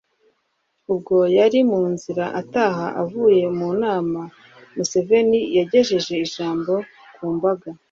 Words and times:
ubwo 0.91 1.17
yari 1.37 1.59
mu 1.71 1.81
nzira 1.93 2.25
ataha 2.41 2.85
avuye 3.03 3.43
mu 3.57 3.69
nama, 3.83 4.21
museveni 4.75 5.39
yagejeje 5.57 6.13
ijambo 6.25 6.73
ku 7.15 7.25
mbaga 7.35 7.69